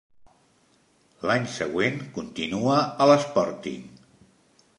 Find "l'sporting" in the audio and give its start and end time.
3.13-3.87